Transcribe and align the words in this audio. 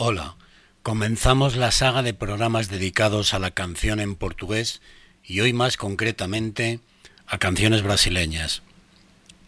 Hola, 0.00 0.36
comenzamos 0.84 1.56
la 1.56 1.72
saga 1.72 2.04
de 2.04 2.14
programas 2.14 2.68
dedicados 2.68 3.34
a 3.34 3.40
la 3.40 3.50
canción 3.50 3.98
en 3.98 4.14
portugués 4.14 4.80
y 5.24 5.40
hoy 5.40 5.52
más 5.52 5.76
concretamente 5.76 6.78
a 7.26 7.38
canciones 7.38 7.82
brasileñas. 7.82 8.62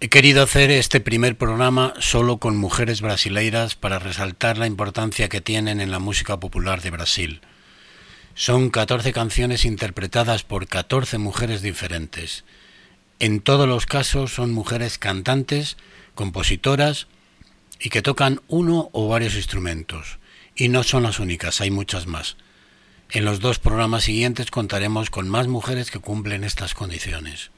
He 0.00 0.08
querido 0.08 0.42
hacer 0.42 0.72
este 0.72 0.98
primer 0.98 1.38
programa 1.38 1.94
solo 2.00 2.38
con 2.38 2.56
mujeres 2.56 3.00
brasileiras 3.00 3.76
para 3.76 4.00
resaltar 4.00 4.58
la 4.58 4.66
importancia 4.66 5.28
que 5.28 5.40
tienen 5.40 5.80
en 5.80 5.92
la 5.92 6.00
música 6.00 6.40
popular 6.40 6.82
de 6.82 6.90
Brasil. 6.90 7.42
Son 8.34 8.70
14 8.70 9.12
canciones 9.12 9.64
interpretadas 9.64 10.42
por 10.42 10.66
14 10.66 11.18
mujeres 11.18 11.62
diferentes. 11.62 12.42
En 13.20 13.38
todos 13.38 13.68
los 13.68 13.86
casos 13.86 14.34
son 14.34 14.50
mujeres 14.50 14.98
cantantes, 14.98 15.76
compositoras 16.16 17.06
y 17.78 17.90
que 17.90 18.02
tocan 18.02 18.40
uno 18.48 18.90
o 18.90 19.06
varios 19.06 19.36
instrumentos. 19.36 20.18
Y 20.54 20.68
no 20.68 20.82
son 20.82 21.04
las 21.04 21.18
únicas, 21.18 21.60
hay 21.60 21.70
muchas 21.70 22.06
más. 22.06 22.36
En 23.10 23.24
los 23.24 23.40
dos 23.40 23.58
programas 23.58 24.04
siguientes 24.04 24.50
contaremos 24.50 25.10
con 25.10 25.28
más 25.28 25.48
mujeres 25.48 25.90
que 25.90 25.98
cumplen 25.98 26.44
estas 26.44 26.74
condiciones. 26.74 27.50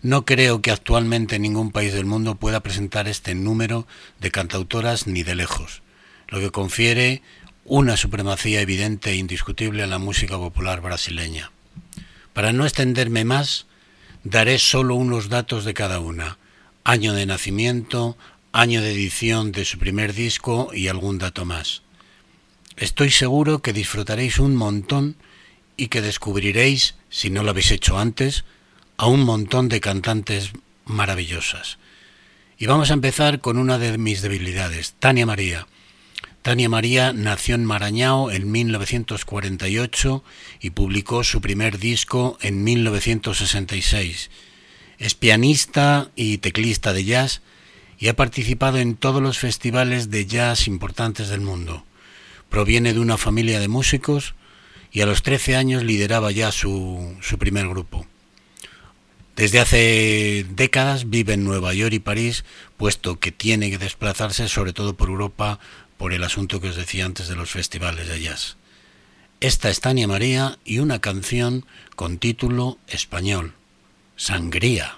No 0.00 0.24
creo 0.24 0.62
que 0.62 0.70
actualmente 0.70 1.38
ningún 1.38 1.72
país 1.72 1.92
del 1.92 2.06
mundo 2.06 2.36
pueda 2.36 2.60
presentar 2.60 3.08
este 3.08 3.34
número 3.34 3.86
de 4.20 4.30
cantautoras 4.30 5.06
ni 5.06 5.24
de 5.24 5.34
lejos, 5.34 5.82
lo 6.28 6.40
que 6.40 6.50
confiere 6.50 7.22
una 7.64 7.96
supremacía 7.96 8.60
evidente 8.60 9.10
e 9.10 9.16
indiscutible 9.16 9.82
a 9.82 9.86
la 9.86 9.98
música 9.98 10.38
popular 10.38 10.80
brasileña. 10.80 11.50
Para 12.32 12.52
no 12.52 12.64
extenderme 12.64 13.24
más, 13.24 13.66
daré 14.24 14.58
solo 14.58 14.94
unos 14.94 15.28
datos 15.28 15.64
de 15.64 15.74
cada 15.74 16.00
una, 16.00 16.38
año 16.84 17.12
de 17.12 17.26
nacimiento, 17.26 18.16
año 18.52 18.80
de 18.80 18.92
edición 18.92 19.52
de 19.52 19.64
su 19.64 19.78
primer 19.78 20.14
disco 20.14 20.70
y 20.72 20.88
algún 20.88 21.18
dato 21.18 21.44
más. 21.44 21.82
Estoy 22.78 23.10
seguro 23.10 23.58
que 23.58 23.72
disfrutaréis 23.72 24.38
un 24.38 24.54
montón 24.54 25.16
y 25.76 25.88
que 25.88 26.00
descubriréis, 26.00 26.94
si 27.10 27.28
no 27.28 27.42
lo 27.42 27.50
habéis 27.50 27.72
hecho 27.72 27.98
antes, 27.98 28.44
a 28.96 29.06
un 29.06 29.24
montón 29.24 29.68
de 29.68 29.80
cantantes 29.80 30.52
maravillosas. 30.84 31.78
Y 32.56 32.66
vamos 32.66 32.90
a 32.90 32.94
empezar 32.94 33.40
con 33.40 33.58
una 33.58 33.78
de 33.78 33.98
mis 33.98 34.22
debilidades, 34.22 34.94
Tania 35.00 35.26
María. 35.26 35.66
Tania 36.42 36.68
María 36.68 37.12
nació 37.12 37.56
en 37.56 37.64
Marañao 37.64 38.30
en 38.30 38.48
1948 38.48 40.22
y 40.60 40.70
publicó 40.70 41.24
su 41.24 41.40
primer 41.40 41.78
disco 41.78 42.38
en 42.40 42.62
1966. 42.62 44.30
Es 44.98 45.14
pianista 45.16 46.12
y 46.14 46.38
teclista 46.38 46.92
de 46.92 47.04
jazz 47.04 47.42
y 47.98 48.06
ha 48.06 48.14
participado 48.14 48.78
en 48.78 48.94
todos 48.94 49.20
los 49.20 49.38
festivales 49.38 50.10
de 50.10 50.26
jazz 50.26 50.68
importantes 50.68 51.28
del 51.28 51.40
mundo. 51.40 51.84
Proviene 52.48 52.94
de 52.94 53.00
una 53.00 53.18
familia 53.18 53.60
de 53.60 53.68
músicos 53.68 54.34
y 54.90 55.00
a 55.02 55.06
los 55.06 55.22
13 55.22 55.56
años 55.56 55.82
lideraba 55.82 56.30
ya 56.30 56.50
su, 56.52 57.16
su 57.20 57.38
primer 57.38 57.68
grupo. 57.68 58.06
Desde 59.36 59.60
hace 59.60 60.46
décadas 60.50 61.10
vive 61.10 61.34
en 61.34 61.44
Nueva 61.44 61.72
York 61.72 61.92
y 61.92 62.00
París, 62.00 62.44
puesto 62.76 63.20
que 63.20 63.30
tiene 63.30 63.70
que 63.70 63.78
desplazarse 63.78 64.48
sobre 64.48 64.72
todo 64.72 64.96
por 64.96 65.10
Europa 65.10 65.60
por 65.96 66.12
el 66.12 66.24
asunto 66.24 66.60
que 66.60 66.70
os 66.70 66.76
decía 66.76 67.04
antes 67.04 67.28
de 67.28 67.36
los 67.36 67.50
festivales 67.50 68.08
de 68.08 68.20
jazz. 68.20 68.56
Esta 69.40 69.70
es 69.70 69.80
Tania 69.80 70.08
María 70.08 70.58
y 70.64 70.80
una 70.80 71.00
canción 71.00 71.64
con 71.94 72.18
título 72.18 72.78
español, 72.88 73.54
Sangría. 74.16 74.96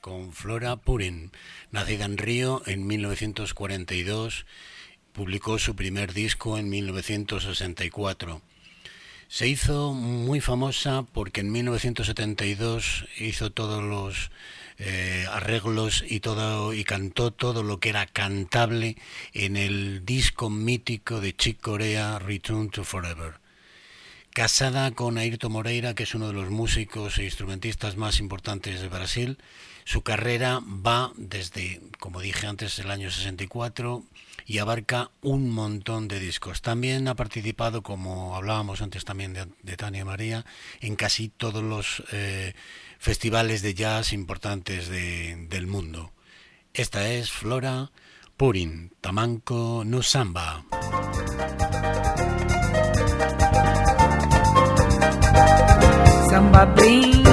Con 0.00 0.32
Flora 0.32 0.76
Purin, 0.76 1.32
nacida 1.70 2.04
en 2.04 2.18
Río 2.18 2.62
en 2.66 2.86
1942, 2.86 4.46
publicó 5.12 5.58
su 5.58 5.74
primer 5.74 6.12
disco 6.12 6.58
en 6.58 6.68
1964. 6.68 8.42
Se 9.28 9.48
hizo 9.48 9.92
muy 9.92 10.40
famosa 10.40 11.04
porque 11.12 11.40
en 11.40 11.52
1972 11.52 13.06
hizo 13.18 13.50
todos 13.50 13.82
los 13.82 14.30
eh, 14.78 15.26
arreglos 15.30 16.04
y 16.08 16.20
todo 16.20 16.72
y 16.72 16.84
cantó 16.84 17.30
todo 17.32 17.62
lo 17.62 17.80
que 17.80 17.90
era 17.90 18.06
cantable 18.06 18.96
en 19.32 19.56
el 19.56 20.04
disco 20.04 20.50
mítico 20.50 21.20
de 21.20 21.36
Chick 21.36 21.60
Corea 21.60 22.18
Return 22.18 22.70
to 22.70 22.84
Forever 22.84 23.34
casada 24.38 24.92
con 24.92 25.18
Ayrton 25.18 25.50
Moreira, 25.50 25.94
que 25.96 26.04
es 26.04 26.14
uno 26.14 26.28
de 26.28 26.32
los 26.32 26.48
músicos 26.48 27.18
e 27.18 27.24
instrumentistas 27.24 27.96
más 27.96 28.20
importantes 28.20 28.80
de 28.80 28.86
Brasil. 28.86 29.36
Su 29.88 30.02
carrera 30.02 30.60
va 30.66 31.12
desde, 31.16 31.80
como 31.98 32.20
dije 32.20 32.46
antes, 32.46 32.78
el 32.78 32.90
año 32.90 33.10
64 33.10 34.04
y 34.44 34.58
abarca 34.58 35.10
un 35.22 35.48
montón 35.48 36.08
de 36.08 36.20
discos. 36.20 36.60
También 36.60 37.08
ha 37.08 37.14
participado, 37.14 37.82
como 37.82 38.36
hablábamos 38.36 38.82
antes 38.82 39.06
también 39.06 39.32
de, 39.32 39.76
Tania 39.78 40.04
María, 40.04 40.44
en 40.82 40.94
casi 40.94 41.30
todos 41.30 41.64
los 41.64 42.02
eh, 42.12 42.52
festivales 42.98 43.62
de 43.62 43.72
jazz 43.72 44.12
importantes 44.12 44.90
del 44.90 45.66
mundo. 45.66 46.12
Esta 46.74 47.08
es 47.08 47.30
Flora 47.30 47.90
Purin, 48.36 48.92
Tamanco 49.00 49.84
no 49.86 50.02
Samba. 50.02 50.66
Samba 56.28 56.66
blim, 56.66 57.27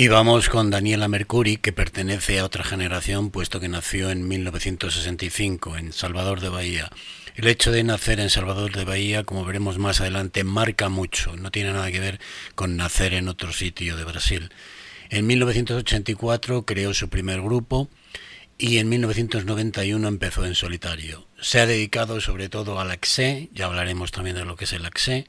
Y 0.00 0.08
vamos 0.08 0.48
con 0.48 0.70
Daniela 0.70 1.08
Mercuri, 1.08 1.58
que 1.58 1.74
pertenece 1.74 2.38
a 2.38 2.46
otra 2.46 2.64
generación, 2.64 3.28
puesto 3.30 3.60
que 3.60 3.68
nació 3.68 4.10
en 4.10 4.26
1965 4.26 5.76
en 5.76 5.92
Salvador 5.92 6.40
de 6.40 6.48
Bahía. 6.48 6.90
El 7.34 7.46
hecho 7.48 7.70
de 7.70 7.84
nacer 7.84 8.18
en 8.18 8.30
Salvador 8.30 8.74
de 8.74 8.86
Bahía, 8.86 9.24
como 9.24 9.44
veremos 9.44 9.76
más 9.76 10.00
adelante, 10.00 10.42
marca 10.42 10.88
mucho, 10.88 11.36
no 11.36 11.50
tiene 11.50 11.74
nada 11.74 11.92
que 11.92 12.00
ver 12.00 12.18
con 12.54 12.78
nacer 12.78 13.12
en 13.12 13.28
otro 13.28 13.52
sitio 13.52 13.94
de 13.98 14.04
Brasil. 14.04 14.50
En 15.10 15.26
1984 15.26 16.64
creó 16.64 16.94
su 16.94 17.10
primer 17.10 17.42
grupo 17.42 17.90
y 18.56 18.78
en 18.78 18.88
1991 18.88 20.08
empezó 20.08 20.46
en 20.46 20.54
solitario. 20.54 21.26
Se 21.42 21.60
ha 21.60 21.66
dedicado 21.66 22.22
sobre 22.22 22.48
todo 22.48 22.80
al 22.80 22.90
axé, 22.90 23.50
ya 23.52 23.66
hablaremos 23.66 24.12
también 24.12 24.36
de 24.36 24.46
lo 24.46 24.56
que 24.56 24.64
es 24.64 24.72
el 24.72 24.86
axé, 24.86 25.26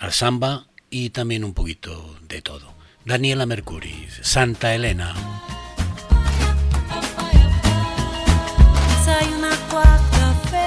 al 0.00 0.12
samba 0.12 0.66
y 0.90 1.08
también 1.08 1.44
un 1.44 1.54
poquito 1.54 2.18
de 2.28 2.42
todo. 2.42 2.75
Daniela 3.06 3.46
Mercury, 3.46 4.08
Santa 4.20 4.74
Elena. 4.74 5.14
Saiu 9.04 9.38
na 9.38 9.56
quarta-feira, 9.70 10.66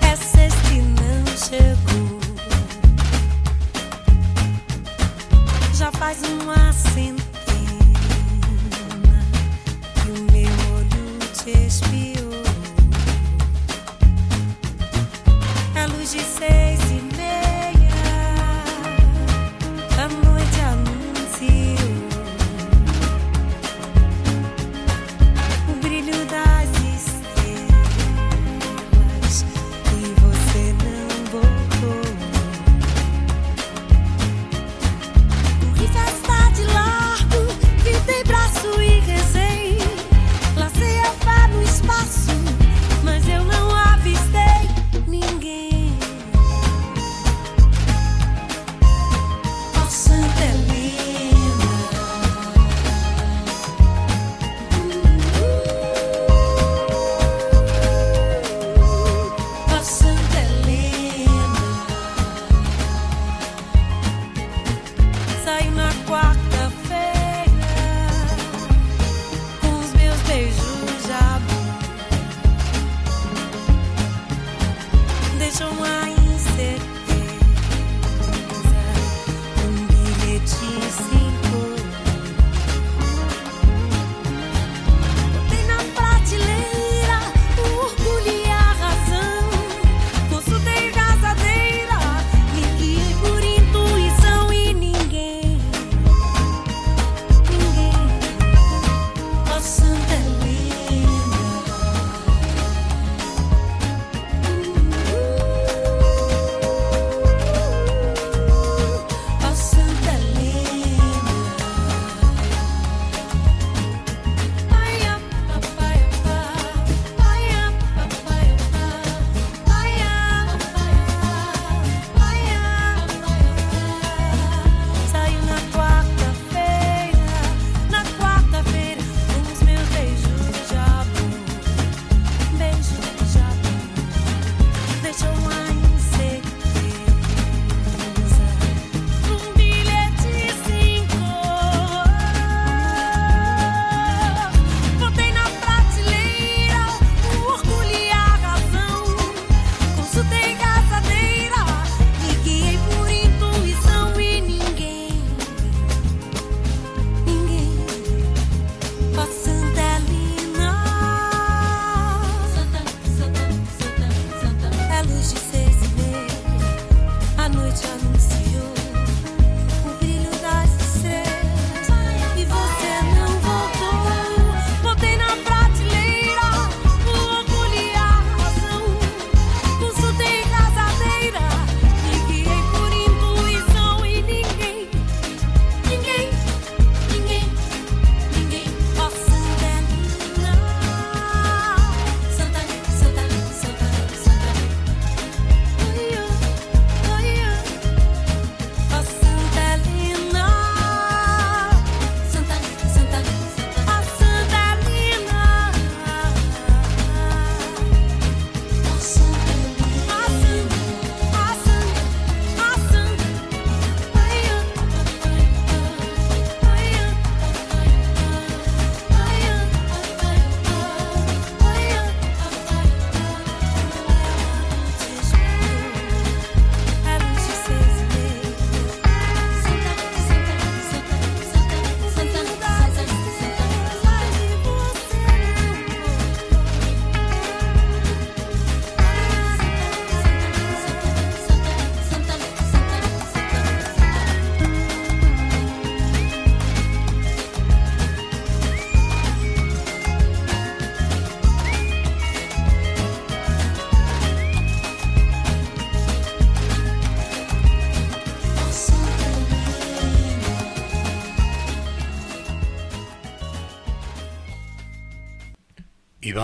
é 0.00 0.16
sexta 0.16 0.72
e 0.72 0.80
não 0.80 1.26
chegou. 1.36 2.18
Já 5.74 5.92
faz 5.92 6.22
uma 6.22 6.72
centena 6.72 7.44
que 9.96 10.08
o 10.08 10.22
meu 10.32 10.54
olho 10.78 11.18
te 11.34 11.50
espiou. 11.66 12.42
É 15.76 15.86
luz 15.88 16.10
de 16.10 16.20
seis 16.22 16.73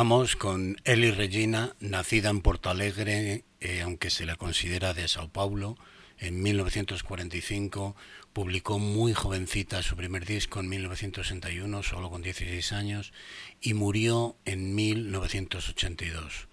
vamos 0.01 0.35
con 0.35 0.79
Eli 0.85 1.11
Regina, 1.11 1.77
nacida 1.79 2.31
en 2.31 2.41
Porto 2.41 2.71
Alegre, 2.71 3.45
eh, 3.61 3.83
aunque 3.83 4.09
se 4.09 4.25
la 4.25 4.37
considera 4.37 4.95
de 4.95 5.07
Sao 5.09 5.29
Paulo, 5.29 5.77
en 6.17 6.43
1945. 6.43 7.95
Publicó 8.33 8.79
muy 8.79 9.13
jovencita 9.13 9.83
su 9.83 9.97
primer 9.97 10.25
disco 10.25 10.61
en 10.61 10.71
1961, 10.71 11.83
solo 11.83 12.09
con 12.09 12.23
16 12.23 12.73
años, 12.73 13.13
y 13.61 13.75
murió 13.75 14.39
en 14.47 14.75
1982. 14.75 16.49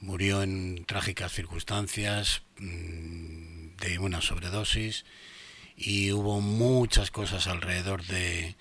Murió 0.00 0.42
en 0.42 0.84
trágicas 0.84 1.32
circunstancias 1.32 2.42
mmm, 2.58 3.74
de 3.80 3.98
una 3.98 4.20
sobredosis 4.20 5.06
y 5.78 6.12
hubo 6.12 6.42
muchas 6.42 7.10
cosas 7.10 7.46
alrededor 7.46 8.04
de, 8.04 8.54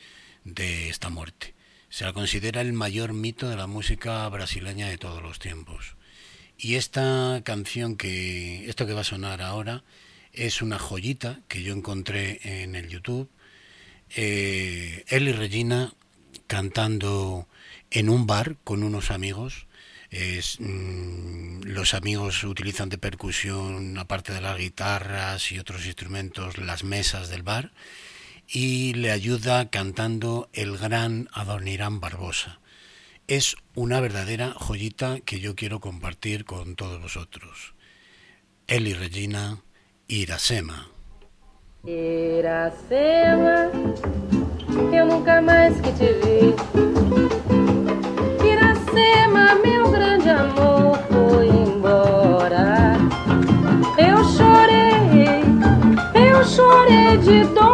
de 0.46 0.88
esta 0.88 1.10
muerte. 1.10 1.55
Se 1.96 2.04
la 2.04 2.12
considera 2.12 2.60
el 2.60 2.74
mayor 2.74 3.14
mito 3.14 3.48
de 3.48 3.56
la 3.56 3.68
música 3.68 4.28
brasileña 4.28 4.90
de 4.90 4.98
todos 4.98 5.24
los 5.24 5.40
tiempos. 5.40 5.96
Y 6.58 6.76
esta 6.76 7.40
canción 7.46 7.96
que, 7.96 8.68
esto 8.70 8.86
que 8.86 8.92
va 8.92 9.00
a 9.00 9.06
sonar 9.06 9.42
ahora, 9.42 9.86
es 10.34 10.62
una 10.62 10.78
joyita 10.78 11.40
que 11.48 11.64
yo 11.64 11.72
encontré 11.72 12.64
en 12.64 12.76
el 12.76 12.90
YouTube. 12.90 13.30
Eh, 14.14 15.06
él 15.08 15.30
y 15.30 15.32
Regina 15.32 15.94
cantando 16.48 17.48
en 17.92 18.10
un 18.10 18.28
bar 18.28 18.58
con 18.66 18.84
unos 18.84 19.10
amigos. 19.10 19.66
Es, 20.10 20.58
mmm, 20.60 21.62
los 21.62 21.94
amigos 21.94 22.44
utilizan 22.44 22.90
de 22.90 22.98
percusión, 22.98 23.98
aparte 23.98 24.34
de 24.34 24.42
las 24.42 24.58
guitarras 24.58 25.50
y 25.54 25.60
otros 25.60 25.86
instrumentos, 25.86 26.58
las 26.58 26.84
mesas 26.84 27.30
del 27.30 27.44
bar 27.44 27.72
y 28.48 28.94
le 28.94 29.12
ayuda 29.12 29.70
cantando 29.70 30.50
el 30.54 30.78
gran 30.78 31.30
Adonirán 31.34 32.00
Barbosa. 32.00 32.60
Es 33.28 33.56
una 33.74 34.00
verdadera 34.00 34.54
joyita 34.54 35.20
que 35.22 35.40
yo 35.40 35.56
quiero 35.56 35.80
compartir 35.80 36.46
con 36.46 36.76
todos 36.76 37.02
vosotros. 37.02 37.74
Eli 38.68 38.94
Regina, 38.94 39.62
Iracema. 40.08 40.88
Iracema, 41.86 43.70
eu 44.92 45.06
nunca 45.06 45.42
mais 45.42 45.80
que 45.82 45.92
te 45.92 46.14
vi. 46.14 46.56
Iracema, 48.48 49.56
meu 49.64 49.92
grande 49.92 50.30
amor, 50.30 50.98
foi 51.10 51.48
embora. 51.48 52.98
Eu 53.98 54.24
chorei, 54.24 55.44
eu 56.16 56.44
chorei 56.44 57.18
de 57.18 57.44
dor 57.54 57.65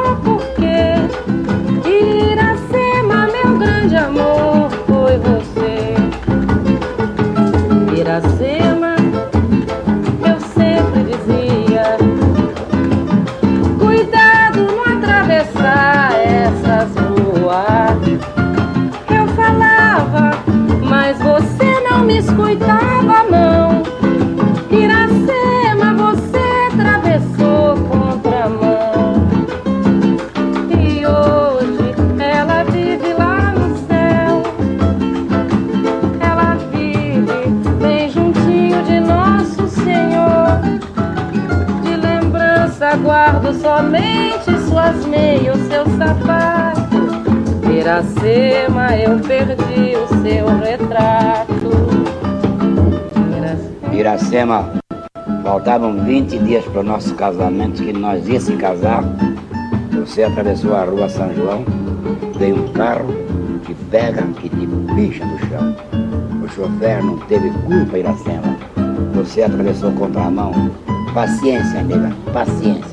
Iracema. 54.32 54.72
Faltavam 55.44 56.06
20 56.06 56.40
dias 56.40 56.64
para 56.64 56.80
o 56.80 56.84
nosso 56.84 57.14
casamento, 57.16 57.84
que 57.84 57.92
nós 57.92 58.26
ia 58.30 58.40
se 58.40 58.56
casar. 58.56 59.04
Você 59.92 60.24
atravessou 60.24 60.74
a 60.74 60.86
rua 60.86 61.10
São 61.10 61.34
João, 61.36 61.66
veio 62.40 62.64
um 62.64 62.72
carro 62.72 63.14
que 63.66 63.74
pega 63.92 64.26
e 64.42 64.48
te 64.48 64.68
picha 64.96 65.26
no 65.26 65.38
chão. 65.40 65.76
O 66.44 66.48
chofer 66.48 67.04
não 67.04 67.18
teve 67.28 67.50
culpa, 67.66 67.98
Iracema. 67.98 68.58
Você 69.14 69.44
atravessou 69.44 69.92
contramão. 69.92 70.54
Paciência, 71.14 71.84
nega, 71.84 72.16
paciência. 72.32 72.91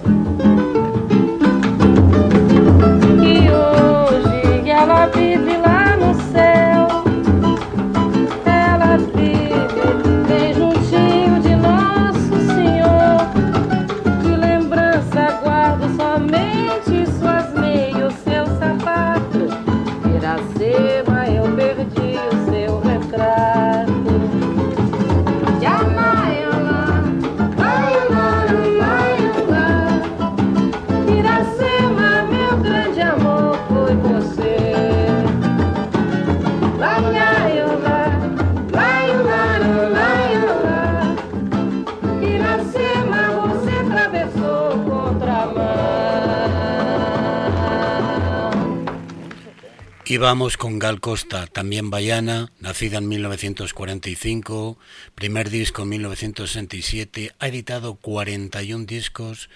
Vamos 50.21 50.57
con 50.57 50.81
Gal 50.81 51.01
Costa, 51.01 51.47
también 51.47 51.91
bayana, 51.91 52.51
nacida 52.59 52.99
en 52.99 53.07
1945, 53.07 54.77
primer 55.15 55.49
disco 55.49 55.83
en 55.83 55.91
1967, 55.91 57.33
ha 57.39 57.47
editado 57.47 57.95
41 57.95 58.85
discos, 58.85 59.49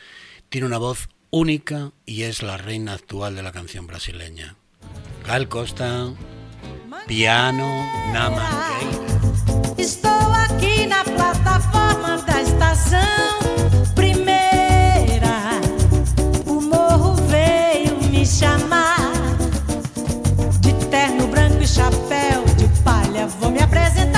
tiene 0.51 0.69
una 0.69 0.79
voz 0.79 1.09
única 1.31 1.91
y 2.07 2.23
es 2.23 2.45
la 2.45 2.59
reina 2.59 2.93
actual 2.93 3.35
de 3.35 3.43
la 3.43 3.51
canción 3.51 3.89
brasileña. 3.89 4.55
Gal 5.27 5.49
Costa, 5.49 6.13
piano, 7.09 7.67
na 8.13 8.31
mangueira. 8.31 9.75
Estou 9.77 10.33
aqui 10.47 10.87
na 10.87 11.03
plataforma 11.03 12.23
da 12.23 12.41
estação 12.41 13.41
primeira. 13.97 15.61
O 16.47 16.61
morro 16.61 17.15
veio 17.27 17.97
me 18.11 18.25
chamar. 18.25 19.02
Chapéu 21.73 22.45
de 22.59 22.69
palha, 22.83 23.27
vou 23.41 23.51
me 23.51 23.61
apresentar 23.61 24.12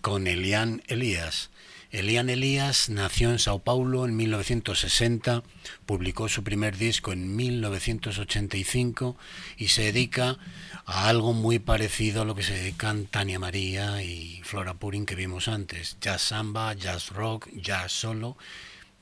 con 0.00 0.28
Elian 0.28 0.82
Elías. 0.86 1.50
Elian 1.90 2.30
Elías 2.30 2.90
nació 2.90 3.30
en 3.30 3.40
Sao 3.40 3.58
Paulo 3.58 4.04
en 4.04 4.14
1960, 4.14 5.42
publicó 5.84 6.28
su 6.28 6.44
primer 6.44 6.76
disco 6.76 7.12
en 7.12 7.34
1985 7.34 9.16
y 9.56 9.68
se 9.68 9.82
dedica 9.82 10.38
a 10.86 11.08
algo 11.08 11.32
muy 11.32 11.58
parecido 11.58 12.22
a 12.22 12.24
lo 12.24 12.36
que 12.36 12.44
se 12.44 12.54
dedican 12.54 13.06
Tania 13.06 13.40
María 13.40 14.00
y 14.04 14.40
Flora 14.44 14.74
Purin 14.74 15.06
que 15.06 15.16
vimos 15.16 15.48
antes, 15.48 15.96
jazz 16.00 16.22
samba, 16.22 16.72
jazz 16.74 17.10
rock, 17.10 17.48
jazz 17.54 17.90
solo. 17.90 18.36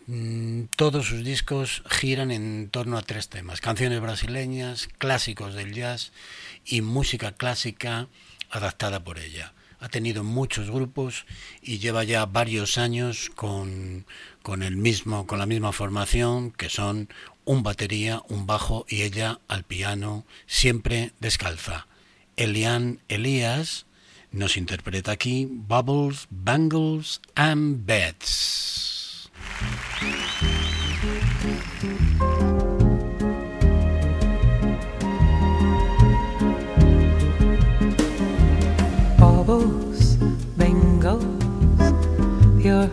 Mm, 0.06 0.64
todos 0.74 1.06
sus 1.06 1.22
discos 1.22 1.82
giran 1.86 2.30
en 2.30 2.70
torno 2.70 2.96
a 2.96 3.02
tres 3.02 3.28
temas, 3.28 3.60
canciones 3.60 4.00
brasileñas, 4.00 4.88
clásicos 4.96 5.52
del 5.54 5.74
jazz 5.74 6.12
y 6.64 6.80
música 6.80 7.32
clásica 7.32 8.08
adaptada 8.50 9.04
por 9.04 9.18
ella. 9.18 9.52
Ha 9.82 9.88
tenido 9.88 10.22
muchos 10.22 10.70
grupos 10.70 11.26
y 11.60 11.78
lleva 11.78 12.04
ya 12.04 12.24
varios 12.24 12.78
años 12.78 13.30
con, 13.34 14.06
con 14.42 14.62
el 14.62 14.76
mismo, 14.76 15.26
con 15.26 15.40
la 15.40 15.46
misma 15.46 15.72
formación, 15.72 16.52
que 16.52 16.70
son 16.70 17.08
un 17.44 17.64
batería, 17.64 18.22
un 18.28 18.46
bajo 18.46 18.86
y 18.88 19.02
ella 19.02 19.40
al 19.48 19.64
piano, 19.64 20.24
siempre 20.46 21.10
descalza. 21.18 21.88
Elian 22.36 23.00
Elías 23.08 23.86
nos 24.30 24.56
interpreta 24.56 25.10
aquí 25.10 25.48
Bubbles, 25.50 26.28
Bangles 26.30 27.20
and 27.34 27.84
Beds. 27.84 29.30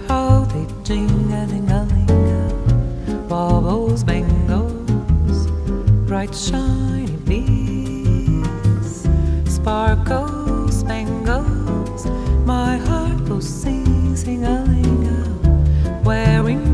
how 0.08 0.46
they 0.46 0.66
ding 0.84 1.10
a 1.34 1.46
ling 1.48 1.70
a 1.70 1.84
ling 1.86 3.28
bobbles, 3.28 4.04
bangles, 4.04 5.48
bright 6.08 6.34
shiny 6.34 7.16
beads 7.28 7.90
sparkles, 9.60 10.80
spangles. 10.80 12.06
My 12.46 12.78
heart 12.78 13.26
goes 13.26 13.48
sing, 13.48 14.16
sing 14.16 14.44
a 14.46 14.64
ling 14.64 16.04
wearing. 16.04 16.69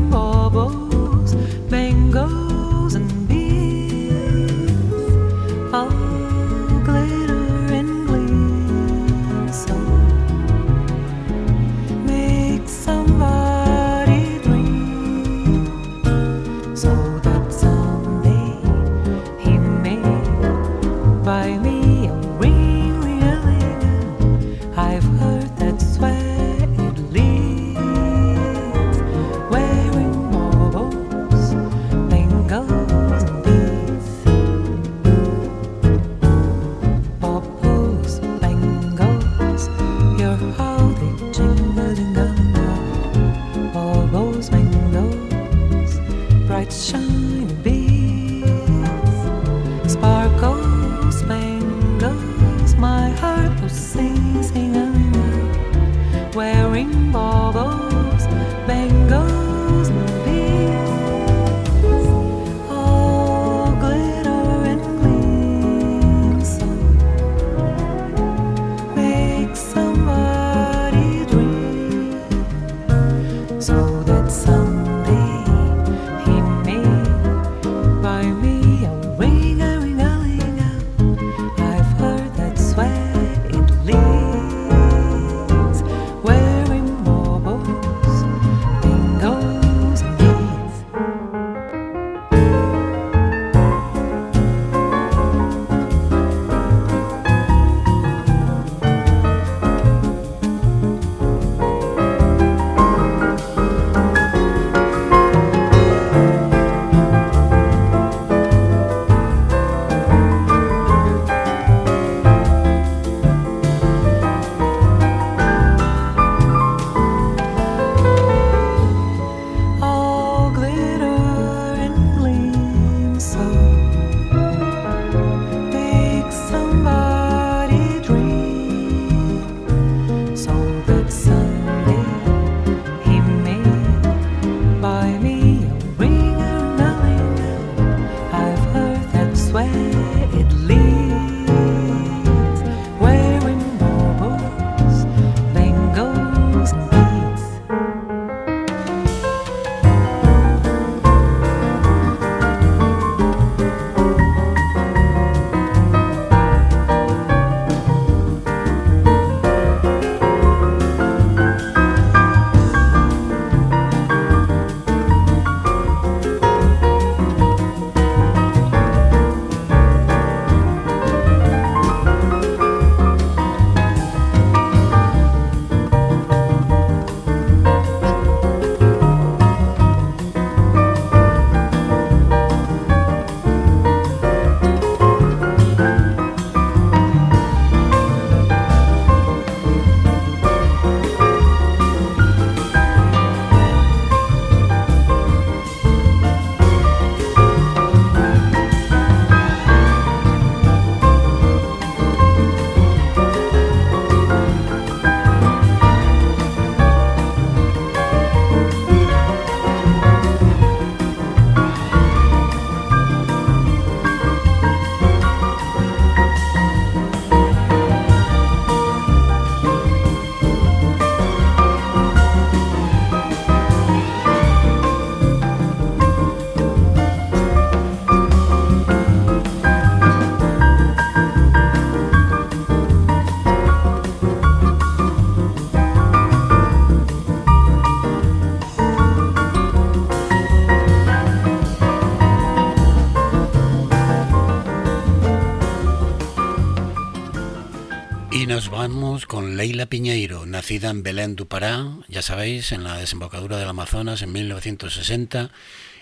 Con 249.26 249.56
Leila 249.56 249.86
Piñeiro, 249.86 250.46
nacida 250.46 250.90
en 250.90 251.02
Belén 251.02 251.34
du 251.34 251.48
Pará, 251.48 251.98
ya 252.06 252.22
sabéis, 252.22 252.70
en 252.70 252.84
la 252.84 252.96
desembocadura 252.96 253.58
del 253.58 253.68
Amazonas 253.68 254.22
en 254.22 254.30
1960. 254.30 255.50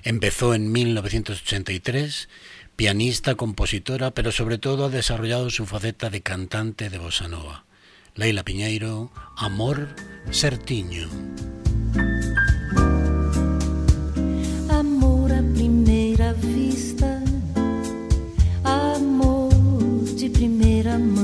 Empezó 0.02 0.52
en 0.54 0.70
1983, 0.70 2.28
pianista, 2.76 3.36
compositora, 3.36 4.10
pero 4.10 4.32
sobre 4.32 4.58
todo 4.58 4.84
ha 4.84 4.88
desarrollado 4.90 5.48
su 5.48 5.64
faceta 5.64 6.10
de 6.10 6.20
cantante 6.20 6.90
de 6.90 6.98
bossa 6.98 7.26
nova. 7.26 7.64
Leila 8.16 8.42
Piñeiro, 8.42 9.10
Amor 9.38 9.88
Certiño. 10.30 11.08
Amor 14.68 15.32
à 15.32 15.42
primeira 15.54 16.34
vista, 16.34 17.22
amor 18.62 19.54
de 20.18 20.28
primeira 20.28 20.98
mão. 20.98 21.23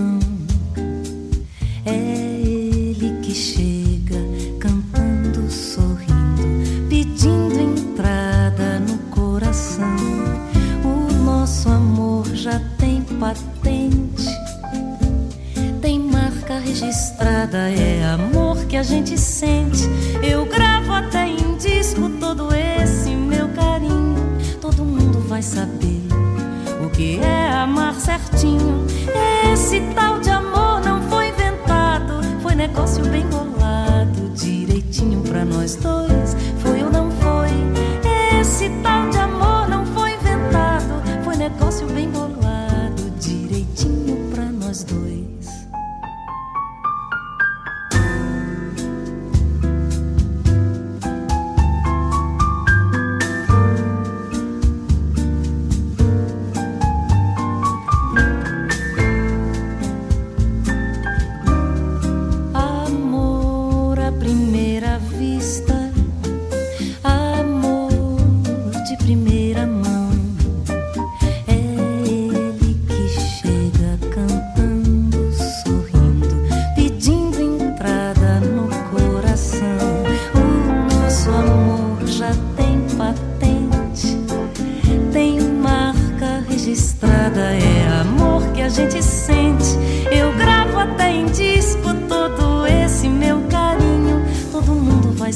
Patente, 13.20 14.26
tem 15.83 16.00
marca 16.00 16.59
registrada. 16.59 17.59
É 17.68 18.02
amor 18.02 18.64
que 18.64 18.78
a 18.78 18.83
gente 18.83 19.18
sente. 19.18 19.85
Eu 20.22 20.46
gravo 20.46 20.90
até 20.90 21.28
em 21.28 21.56
disco 21.59 22.09
todo 22.18 22.48
esse 22.54 23.11
meu 23.11 23.50
carinho. 23.50 24.16
Todo 24.59 24.83
mundo 24.83 25.20
vai 25.28 25.42
saber 25.42 26.00
o 26.83 26.88
que 26.88 27.20
é 27.20 27.52
amar 27.52 27.94
certinho. 27.94 28.87
Esse 29.52 29.80
tal 29.94 30.18
de 30.20 30.30
amor 30.30 30.80
não 30.80 31.02
foi 31.11 31.28
inventado, 31.28 32.22
foi 32.40 32.54
negócio 32.54 33.04
bem 33.04 33.26
bolado, 33.26 34.30
direitinho 34.30 35.20
pra 35.20 35.44
nós 35.44 35.76
dois. 35.76 36.10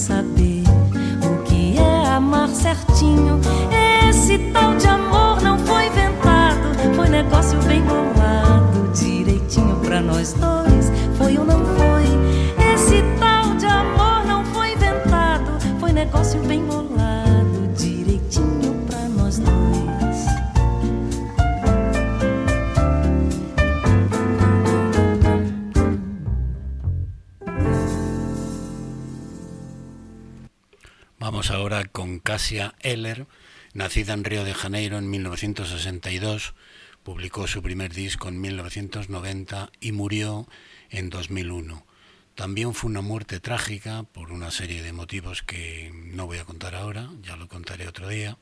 Saber 0.05 0.62
o 1.23 1.43
que 1.45 1.79
é 1.79 2.09
amar 2.09 2.49
certinho. 2.51 3.40
Esse 4.07 4.37
tal 4.53 4.77
de 4.77 4.87
amor 4.87 5.40
não 5.40 5.59
foi 5.59 5.87
inventado, 5.87 6.95
foi 6.95 7.09
negócio 7.09 7.59
bem 7.62 7.81
bolado, 7.81 8.93
direitinho 8.93 9.77
pra 9.77 10.03
nós 10.03 10.35
dois. 10.35 10.93
Foi 11.17 11.38
ou 11.38 11.47
não 11.47 11.64
foi? 11.64 12.05
Esse 12.75 13.03
tal 13.19 13.55
de 13.55 13.64
amor 13.64 14.27
não 14.27 14.45
foi 14.45 14.75
inventado, 14.75 15.53
foi 15.81 15.90
negócio 15.93 16.38
bem 16.40 16.62
bolado, 16.67 16.93
Cassia 32.25 32.75
Eller, 32.81 33.27
nacida 33.75 34.15
en 34.15 34.25
Río 34.25 34.45
de 34.45 34.55
Janeiro 34.55 34.97
en 34.97 35.11
1962, 35.11 36.55
publicó 37.03 37.47
su 37.47 37.61
primer 37.63 37.93
disco 37.93 38.31
en 38.31 38.41
1990 38.41 39.71
y 39.79 39.93
murió 39.93 40.49
en 40.89 41.11
2001. 41.11 41.85
También 42.35 42.73
fue 42.73 42.89
una 42.91 43.03
muerte 43.03 43.41
trágica 43.41 44.05
por 44.05 44.33
una 44.33 44.51
serie 44.51 44.83
de 44.83 44.95
motivos 44.95 45.43
que 45.43 45.93
no 45.93 46.25
voy 46.25 46.39
a 46.39 46.47
contar 46.47 46.75
ahora, 46.75 47.11
ya 47.21 47.37
lo 47.37 47.47
contaré 47.47 47.87
otro 47.87 48.09
día. 48.09 48.39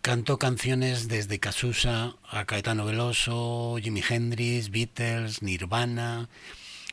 Cantó 0.00 0.38
canciones 0.38 1.08
desde 1.08 1.40
Casusa 1.40 2.16
a 2.26 2.46
Caetano 2.46 2.86
Veloso, 2.86 3.76
Jimi 3.82 4.02
Hendrix, 4.08 4.70
Beatles, 4.70 5.42
Nirvana, 5.42 6.30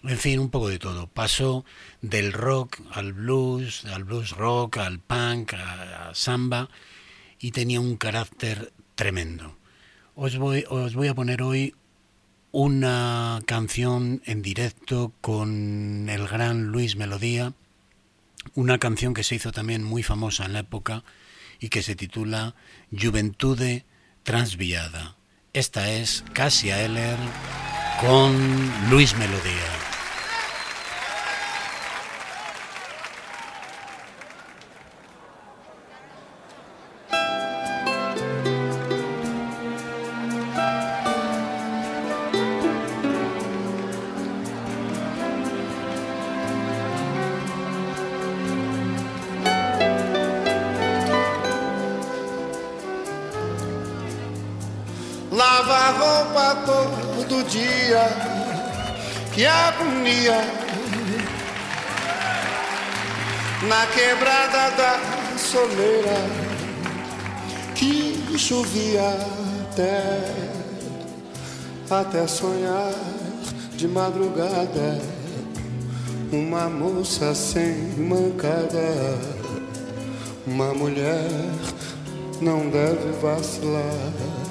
en 0.03 0.17
fin, 0.17 0.39
un 0.39 0.49
poco 0.49 0.69
de 0.69 0.79
todo. 0.79 1.07
Pasó 1.07 1.65
del 2.01 2.33
rock 2.33 2.81
al 2.91 3.13
blues, 3.13 3.85
al 3.85 4.03
blues 4.03 4.31
rock, 4.31 4.77
al 4.77 4.99
punk, 4.99 5.53
a, 5.53 6.11
samba 6.13 6.69
y 7.39 7.51
tenía 7.51 7.79
un 7.79 7.97
carácter 7.97 8.73
tremendo. 8.95 9.57
Os 10.15 10.37
voy, 10.37 10.65
os 10.69 10.95
voy 10.95 11.07
a 11.07 11.15
poner 11.15 11.41
hoy 11.41 11.75
una 12.51 13.41
canción 13.45 14.21
en 14.25 14.41
directo 14.41 15.13
con 15.21 16.09
el 16.09 16.27
gran 16.27 16.67
Luis 16.67 16.95
Melodía, 16.95 17.53
una 18.55 18.79
canción 18.79 19.13
que 19.13 19.23
se 19.23 19.35
hizo 19.35 19.51
también 19.51 19.83
muy 19.83 20.03
famosa 20.03 20.45
en 20.45 20.53
la 20.53 20.59
época 20.59 21.03
y 21.59 21.69
que 21.69 21.83
se 21.83 21.95
titula 21.95 22.55
Juventude 22.91 23.85
Transviada. 24.23 25.15
Esta 25.53 25.91
es 25.91 26.23
Cassia 26.33 26.83
Eller 26.83 27.17
con 27.99 28.89
Luis 28.89 29.15
Melodía. 29.17 29.86
Roupa 56.27 56.55
todo 56.65 57.43
dia, 57.49 58.01
que 59.33 59.45
agonia. 59.45 60.41
Na 63.67 63.87
quebrada 63.87 64.69
da 64.75 65.37
soleira, 65.37 66.17
que 67.75 68.37
chovia 68.37 69.17
até, 69.71 70.19
até 71.89 72.27
sonhar 72.27 72.93
de 73.75 73.87
madrugada. 73.87 75.01
Uma 76.31 76.69
moça 76.69 77.33
sem 77.33 77.73
mancada, 77.97 79.17
uma 80.45 80.73
mulher 80.73 81.29
não 82.41 82.69
deve 82.69 83.11
vacilar. 83.21 84.46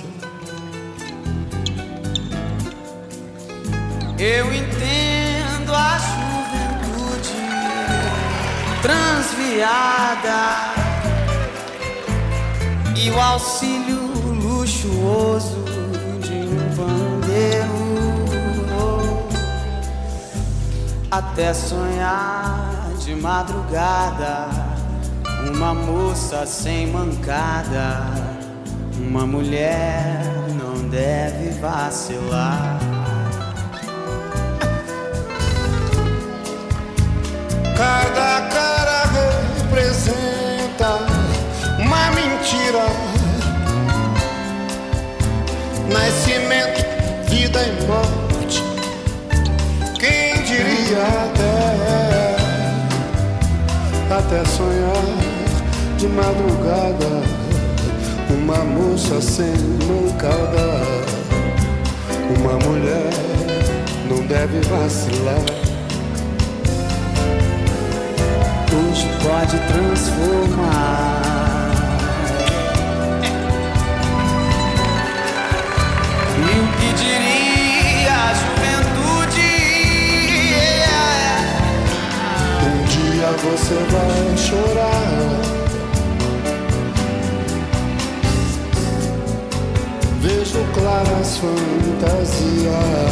Eu 4.19 4.47
entendo 4.47 5.75
a 5.75 5.99
juventude 5.99 7.35
transviada 8.81 10.73
e 12.97 13.11
o 13.11 13.21
auxílio 13.21 14.01
luxuoso 14.41 15.63
de 16.23 16.33
um 16.33 16.75
pandeiro. 16.75 17.77
Até 21.11 21.53
sonhar 21.53 22.89
de 22.99 23.15
madrugada 23.15 24.49
uma 25.47 25.75
moça 25.75 26.47
sem 26.47 26.87
mancada 26.87 28.07
uma 28.99 29.27
mulher 29.27 30.23
não 30.59 30.89
deve 30.89 31.51
vacilar 31.61 32.86
Cada 37.77 38.41
cara 38.49 39.05
representa 39.61 40.99
uma 41.79 42.11
mentira. 42.13 42.87
Nascimento, 45.93 46.83
vida 47.29 47.61
e 47.63 47.87
morte. 47.87 48.65
Quem 49.99 50.43
diria 50.45 51.03
até, 51.27 52.37
até 54.17 54.43
sonhar 54.47 55.05
de 55.99 56.09
madrugada. 56.09 57.23
Uma 58.31 58.65
moça 58.65 59.21
sem 59.21 59.55
mancada. 59.85 60.81
Uma 62.39 62.55
mulher 62.67 63.11
não 64.09 64.27
deve 64.27 64.61
vacilar. 64.63 65.66
Pode 69.27 69.59
transformar. 69.59 71.21
E 76.39 76.41
o 76.61 76.67
que 76.79 76.91
diria 76.95 78.15
a 78.15 78.35
juventude? 78.41 79.55
Um 82.63 82.77
dia 82.95 83.29
você 83.45 83.77
vai 83.93 84.23
chorar. 84.37 85.11
Vejo 90.21 90.63
claras 90.75 91.31
fantasias. 91.39 93.06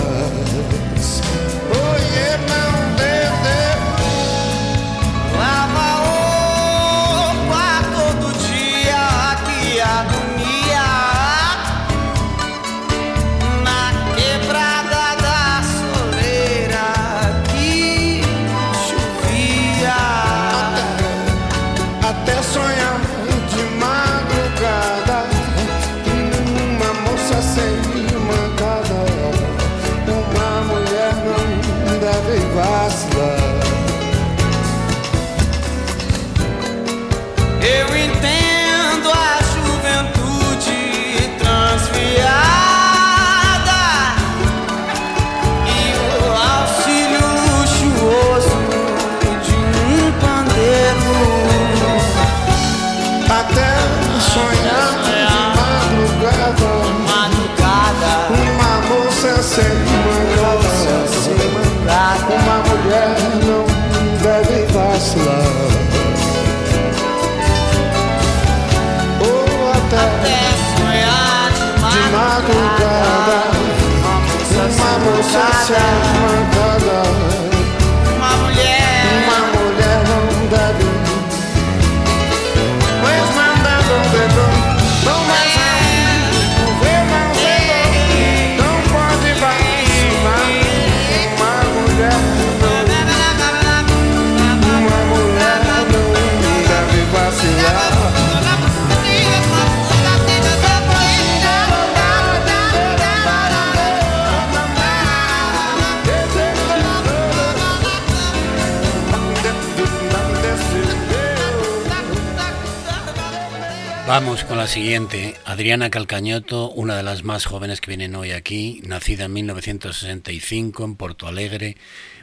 Siguiente. 114.67 115.35
Adriana 115.45 115.91
Calcañoto, 115.91 116.71
una 116.71 116.97
de 116.97 117.03
las 117.03 117.25
más 117.25 117.45
jóvenes 117.45 117.81
que 117.81 117.91
vienen 117.91 118.15
hoy 118.15 118.33
aquí, 118.33 118.81
nacida 118.85 119.25
en 119.25 119.33
1965 119.33 120.85
en 120.85 120.97
Porto 120.97 121.27
Alegre, 121.27 121.77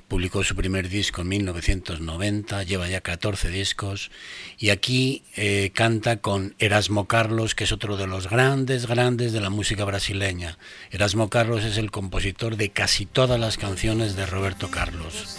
publicó 0.08 0.44
su 0.44 0.56
primer 0.56 0.90
disco 0.90 1.22
en 1.22 1.30
1990, 1.30 2.64
lleva 2.64 2.88
ya 2.88 3.02
14 3.02 3.50
discos 3.50 4.12
y 4.58 4.70
aquí 4.70 5.24
eh, 5.36 5.72
canta 5.74 6.18
con 6.18 6.56
Erasmo 6.60 7.08
Carlos, 7.08 7.56
que 7.56 7.64
es 7.64 7.72
otro 7.72 7.96
de 7.96 8.08
los 8.08 8.30
grandes, 8.30 8.88
grandes 8.88 9.34
de 9.34 9.42
la 9.42 9.50
música 9.50 9.86
brasileña. 9.86 10.58
Erasmo 10.90 11.30
Carlos 11.30 11.64
es 11.64 11.78
el 11.78 11.92
compositor 11.92 12.58
de 12.58 12.70
casi 12.70 13.06
todas 13.06 13.40
las 13.40 13.58
canciones 13.58 14.16
de 14.16 14.26
Roberto 14.26 14.70
Carlos. 14.70 15.38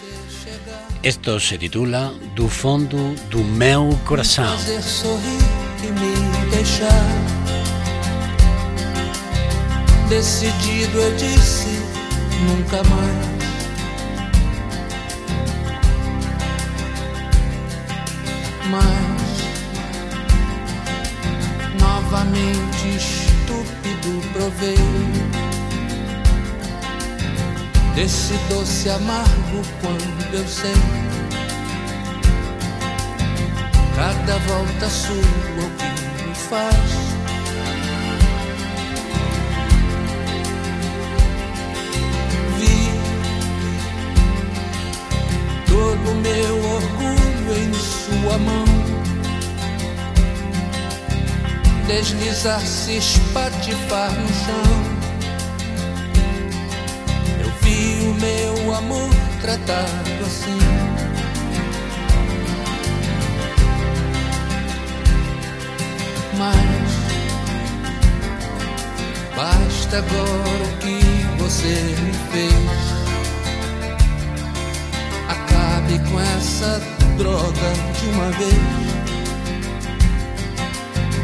Esto 1.02 1.40
se 1.40 1.58
titula 1.58 2.12
Do 2.36 2.48
Fundo 2.48 3.14
do 3.30 3.44
Meu 3.44 3.98
Coração. 4.04 4.56
Deixar. 6.52 7.08
Decidido 10.08 10.98
eu 10.98 11.16
disse 11.16 11.80
nunca 12.46 12.82
mais. 12.84 13.32
Mas 18.70 19.22
novamente 21.80 22.96
estúpido 22.96 24.28
provei 24.32 24.76
desse 27.94 28.34
doce 28.48 28.90
amargo 28.90 29.62
quando 29.80 30.34
eu 30.34 30.46
sei. 30.46 30.74
Cada 33.94 34.38
volta 34.38 34.88
sua 34.88 35.14
o 35.14 35.70
que 35.76 36.01
faz. 36.52 36.92
Vi 42.58 42.78
todo 45.66 46.14
meu 46.20 46.54
orgulho 46.76 47.52
em 47.56 47.72
sua 47.72 48.38
mão. 48.38 48.64
Deslizar-se, 51.86 52.98
espatifar 52.98 54.12
no 54.12 54.28
chão. 54.28 54.72
Eu 57.40 57.50
vi 57.62 58.08
o 58.08 58.14
meu 58.14 58.74
amor 58.74 59.10
tratado 59.40 60.24
assim 60.26 60.81
Mas 66.42 66.90
basta 69.36 69.98
agora 69.98 70.64
o 70.64 70.76
que 70.78 70.98
você 71.40 71.74
me 72.02 72.12
fez. 72.32 72.82
Acabe 75.28 76.00
com 76.10 76.20
essa 76.20 76.80
droga 77.16 77.68
de 77.96 78.06
uma 78.08 78.30
vez. 78.40 78.82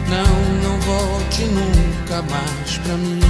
Não, 0.09 0.35
não 0.63 0.81
volte 0.83 1.43
nunca 1.47 2.23
mais 2.23 2.79
pra 2.79 2.95
mim. 2.95 3.21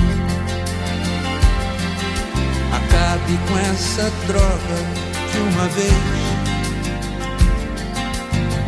Acabe 2.70 3.38
com 3.48 3.58
essa 3.58 4.12
droga 4.26 4.78
de 5.32 5.38
uma 5.38 5.68
vez. 5.68 6.28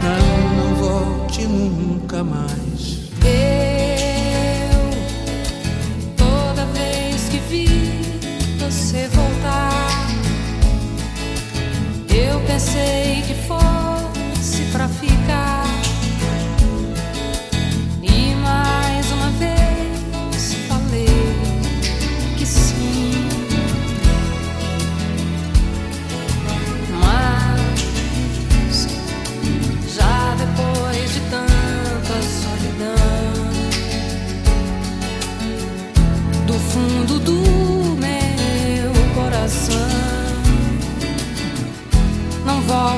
Não, 0.02 0.38
não 0.56 0.74
volte 0.76 1.42
nunca 1.46 2.24
mais. 2.24 2.99
Eu, 3.24 4.90
toda 6.16 6.64
vez 6.66 7.28
que 7.28 7.38
vi 7.48 7.66
você 8.58 9.08
voltar, 9.08 10.10
eu 12.08 12.40
pensei 12.46 13.22
que 13.26 13.34
fosse 13.46 14.62
pra 14.72 14.88
ficar. 14.88 15.49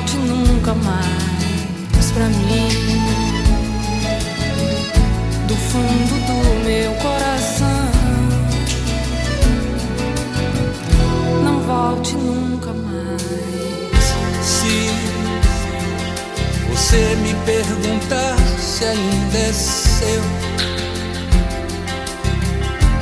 Nunca 0.01 0.73
mais 0.73 2.11
pra 2.13 2.25
mim. 2.25 2.67
Do 5.47 5.55
fundo 5.55 6.15
do 6.27 6.65
meu 6.65 6.91
coração, 6.95 7.91
não 11.43 11.59
volte 11.61 12.15
nunca 12.15 12.71
mais. 12.73 14.03
Se 14.41 14.89
você 16.69 17.15
me 17.17 17.33
perguntar 17.45 18.37
se 18.59 18.85
ainda 18.85 19.37
é 19.37 19.53
seu, 19.53 20.21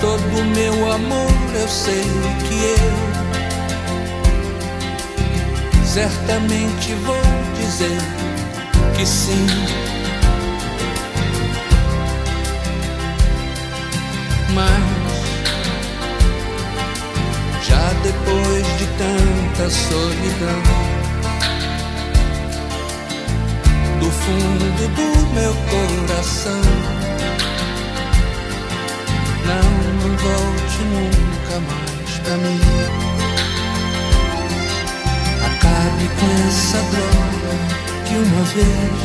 todo 0.01 0.45
meu 0.55 0.91
amor 0.91 1.31
eu 1.55 1.67
sei 1.67 2.03
que 2.47 2.81
eu 2.81 2.90
certamente 5.93 6.93
vou 7.05 7.21
dizer 7.57 7.97
que 8.95 9.05
sim. 9.05 9.45
Mas 14.53 14.71
já 17.67 17.91
depois 18.03 18.65
de 18.77 18.87
tanta 18.97 19.69
solidão, 19.69 20.61
do 23.99 24.11
fundo 24.11 24.87
do 24.95 25.33
meu 25.33 25.53
coração, 25.71 26.61
não, 29.45 30.15
volte 30.15 30.79
nunca 30.85 31.59
mais 31.67 32.17
pra 32.19 32.37
mim. 32.37 33.10
Acabe 35.61 36.09
com 36.19 36.25
essa 36.47 36.79
droga 36.89 37.53
de 38.07 38.15
uma 38.15 38.43
vez. 38.45 38.99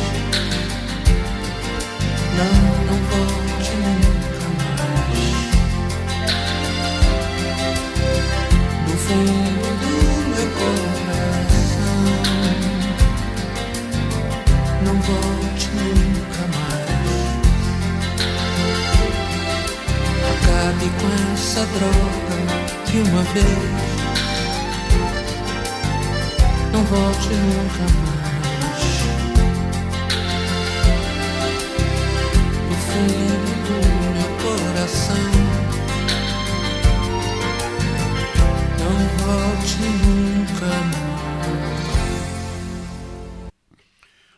Não, 2.35 2.55
não 2.87 2.97
volte 3.11 3.73
nunca 3.77 4.47
mais. 4.57 5.37
Do 8.87 8.95
fundo 8.97 9.67
do 9.81 9.93
meu 10.29 10.49
coração. 10.57 12.01
Não 14.83 14.95
volte 14.99 15.67
nunca 15.75 16.43
mais. 16.57 17.21
Acabe 20.33 20.87
com 20.99 21.09
essa 21.33 21.63
droga 21.67 22.37
de 22.87 22.97
uma 23.07 23.21
vez 23.21 23.76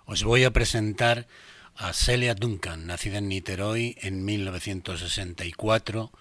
Os 0.05 0.23
voy 0.23 0.43
a 0.43 0.51
presentar 0.51 1.27
a 1.75 1.93
Celia 1.93 2.35
Duncan, 2.35 2.87
nacida 2.87 3.19
en 3.19 3.27
Niterói 3.29 3.95
en 4.01 4.25
1964 4.25 6.11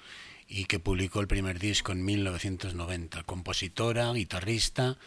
y 0.47 0.65
que 0.65 0.79
publicó 0.79 1.21
el 1.21 1.29
primer 1.29 1.59
disco 1.59 1.93
en 1.93 2.05
1990. 2.05 3.23
Compositora, 3.23 4.13
guitarrista, 4.13 4.99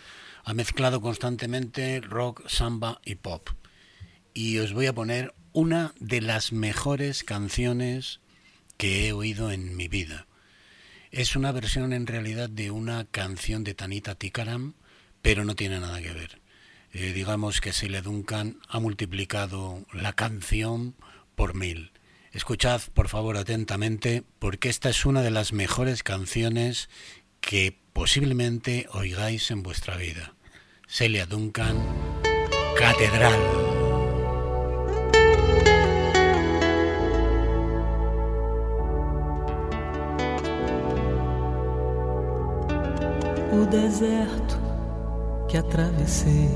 ha 0.43 0.53
mezclado 0.53 1.01
constantemente 1.01 2.01
rock, 2.01 2.47
samba 2.47 3.01
y 3.05 3.15
pop. 3.15 3.49
Y 4.33 4.59
os 4.59 4.73
voy 4.73 4.87
a 4.87 4.93
poner 4.93 5.33
una 5.53 5.93
de 5.99 6.21
las 6.21 6.51
mejores 6.51 7.23
canciones 7.23 8.21
que 8.77 9.07
he 9.07 9.13
oído 9.13 9.51
en 9.51 9.75
mi 9.75 9.87
vida. 9.87 10.27
Es 11.11 11.35
una 11.35 11.51
versión 11.51 11.93
en 11.93 12.07
realidad 12.07 12.49
de 12.49 12.71
una 12.71 13.05
canción 13.05 13.63
de 13.63 13.73
Tanita 13.73 14.15
Tikaram, 14.15 14.73
pero 15.21 15.43
no 15.43 15.55
tiene 15.55 15.79
nada 15.79 16.01
que 16.01 16.13
ver. 16.13 16.41
Eh, 16.93 17.13
digamos 17.13 17.61
que 17.61 17.73
Celia 17.73 18.01
Duncan 18.01 18.59
ha 18.67 18.79
multiplicado 18.79 19.85
la 19.93 20.13
canción 20.13 20.95
por 21.35 21.53
mil. 21.53 21.91
Escuchad 22.31 22.81
por 22.93 23.09
favor 23.09 23.37
atentamente 23.37 24.23
porque 24.39 24.69
esta 24.69 24.89
es 24.89 25.05
una 25.05 25.21
de 25.21 25.31
las 25.31 25.51
mejores 25.51 26.01
canciones 26.01 26.89
que 27.41 27.80
posiblemente 27.93 28.87
oigáis 28.93 29.51
en 29.51 29.63
vuestra 29.63 29.97
vida. 29.97 30.33
Celia 30.87 31.25
Duncan, 31.25 31.77
Catedral. 32.77 33.39
O 43.53 43.65
deserto 43.65 44.59
que 45.47 45.57
atravessei, 45.57 46.49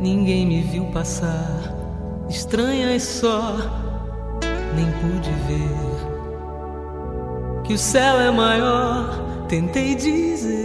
ninguém 0.00 0.46
me 0.46 0.62
viu 0.62 0.86
passar. 0.86 1.74
Estranhas 2.28 3.02
só, 3.02 3.56
nem 4.74 4.90
pude 5.00 5.30
ver 5.46 6.02
que 7.64 7.74
o 7.74 7.78
céu 7.78 8.20
é 8.20 8.30
maior. 8.30 9.31
Tentei 9.52 9.94
dizer, 9.94 10.64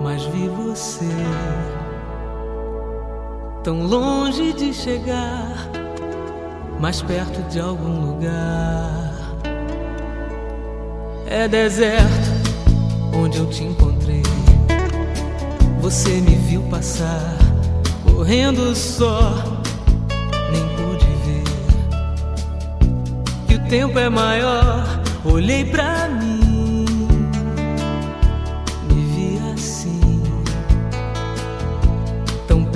mas 0.00 0.22
vi 0.26 0.48
você 0.48 1.04
tão 3.64 3.82
longe 3.82 4.52
de 4.52 4.72
chegar, 4.72 5.68
mais 6.78 7.02
perto 7.02 7.42
de 7.48 7.58
algum 7.58 8.12
lugar. 8.12 9.12
É 11.26 11.48
deserto 11.48 12.30
onde 13.12 13.38
eu 13.38 13.50
te 13.50 13.64
encontrei. 13.64 14.22
Você 15.80 16.20
me 16.20 16.36
viu 16.36 16.62
passar, 16.70 17.36
correndo 18.04 18.72
só, 18.76 19.34
nem 20.52 20.62
pude 20.76 21.06
ver 21.24 21.42
que 23.48 23.54
o 23.56 23.68
tempo 23.68 23.98
é 23.98 24.08
maior. 24.08 25.02
Olhei 25.24 25.64
pra 25.64 25.95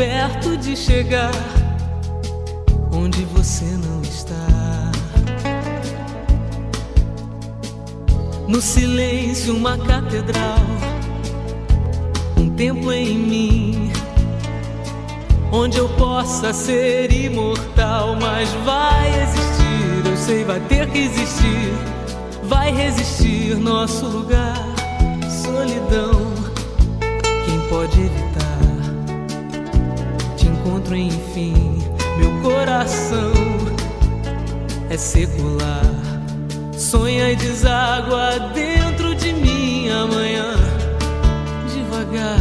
perto 0.01 0.57
de 0.57 0.75
chegar 0.75 1.31
onde 2.91 3.23
você 3.27 3.67
não 3.67 4.01
está. 4.01 4.91
No 8.49 8.63
silêncio, 8.63 9.55
uma 9.55 9.77
catedral, 9.77 10.57
um 12.35 12.49
templo 12.49 12.91
em 12.95 13.19
mim, 13.19 13.93
onde 15.53 15.77
eu 15.77 15.89
possa 15.91 16.55
ser 16.55 17.13
imortal. 17.13 18.17
Mas 18.19 18.49
vai 18.65 19.23
existir, 19.23 20.11
eu 20.11 20.17
sei, 20.17 20.45
vai 20.45 20.61
ter 20.61 20.89
que 20.89 20.99
existir, 20.99 21.75
vai 22.45 22.73
resistir 22.73 23.55
nosso 23.57 24.07
lugar. 24.07 24.65
Solidão, 25.29 26.33
quem 27.45 27.61
pode 27.69 28.01
evitar? 28.01 28.30
Encontro 30.91 30.97
enfim, 30.97 31.79
meu 32.19 32.43
coração 32.43 33.33
é 34.89 34.97
secular. 34.97 35.85
Sonha 36.77 37.31
e 37.31 37.37
deságua 37.37 38.51
dentro 38.53 39.15
de 39.15 39.33
mim 39.33 39.89
amanhã. 39.89 40.55
Devagar, 41.73 42.41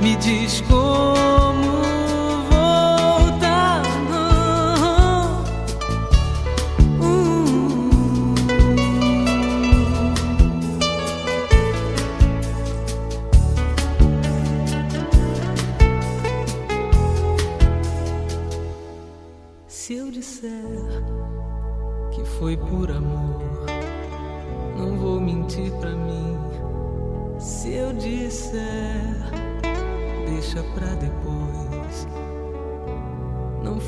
me 0.00 0.16
diz 0.16 0.62
como 0.62 1.73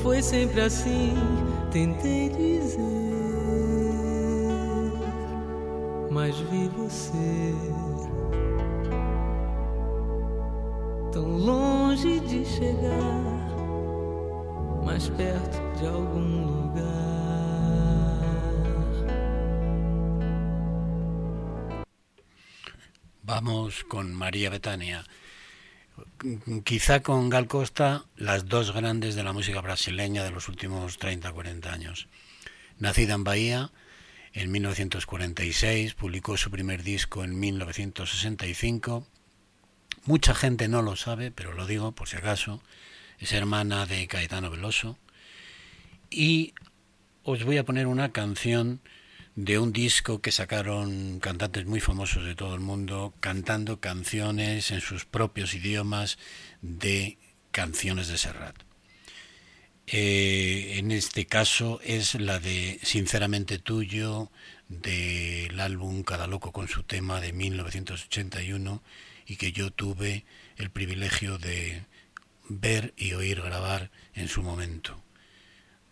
foi 0.07 0.23
sempre 0.23 0.61
assim, 0.61 1.13
tentei 1.69 2.29
dizer, 2.29 2.79
mas 6.09 6.39
vi 6.39 6.69
você 6.69 7.53
tão 11.11 11.27
longe 11.27 12.21
de 12.21 12.45
chegar, 12.45 13.51
mais 14.85 15.09
perto 15.09 15.61
de 15.77 15.87
algum 15.87 16.45
lugar. 16.45 16.87
Vamos 23.25 23.83
con 23.83 24.05
María 24.13 24.49
Betania. 24.49 25.03
Quizá 26.63 27.01
con 27.01 27.29
Gal 27.29 27.47
Costa, 27.47 28.05
las 28.15 28.47
dos 28.47 28.71
grandes 28.71 29.15
de 29.15 29.23
la 29.23 29.33
música 29.33 29.61
brasileña 29.61 30.23
de 30.23 30.31
los 30.31 30.47
últimos 30.49 30.99
30-40 30.99 31.67
años. 31.67 32.07
Nacida 32.79 33.15
en 33.15 33.23
Bahía, 33.23 33.71
en 34.33 34.51
1946, 34.51 35.93
publicó 35.93 36.37
su 36.37 36.51
primer 36.51 36.83
disco 36.83 37.23
en 37.23 37.39
1965. 37.39 39.07
Mucha 40.05 40.35
gente 40.35 40.67
no 40.67 40.81
lo 40.81 40.95
sabe, 40.95 41.31
pero 41.31 41.53
lo 41.53 41.65
digo 41.65 41.91
por 41.93 42.07
si 42.07 42.17
acaso. 42.17 42.61
Es 43.19 43.31
hermana 43.31 43.85
de 43.85 44.07
Caetano 44.07 44.49
Veloso. 44.49 44.97
Y 46.09 46.53
os 47.23 47.43
voy 47.43 47.57
a 47.57 47.65
poner 47.65 47.87
una 47.87 48.11
canción 48.11 48.79
de 49.37 49.59
un 49.59 49.71
disco 49.71 50.19
que 50.19 50.31
sacaron 50.31 51.19
cantantes 51.19 51.67
muy 51.67 51.79
famosos 51.79 52.25
de 52.25 52.33
todo 52.33 52.55
el 52.55 52.59
mundo 52.59 53.13
cantando 53.19 53.79
canciones 53.79 54.71
en 54.71 54.81
sus 54.81 55.05
propios 55.05 55.53
idiomas 55.53 56.17
de 56.63 57.19
canciones 57.51 58.07
de 58.07 58.17
Serrat. 58.17 58.55
Eh, 59.85 60.79
en 60.79 60.91
este 60.91 61.27
caso 61.27 61.79
es 61.83 62.15
la 62.15 62.39
de 62.39 62.79
Sinceramente 62.81 63.59
Tuyo 63.59 64.31
del 64.69 65.59
álbum 65.59 66.01
Cada 66.01 66.25
Loco 66.25 66.51
con 66.51 66.67
su 66.67 66.81
tema 66.81 67.21
de 67.21 67.31
1981 67.31 68.81
y 69.27 69.35
que 69.35 69.51
yo 69.51 69.69
tuve 69.69 70.25
el 70.57 70.71
privilegio 70.71 71.37
de 71.37 71.85
ver 72.49 72.95
y 72.97 73.13
oír 73.13 73.43
grabar 73.43 73.91
en 74.15 74.29
su 74.29 74.41
momento. 74.41 74.99